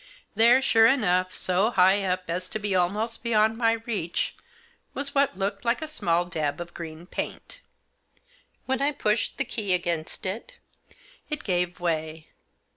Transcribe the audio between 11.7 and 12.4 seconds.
way.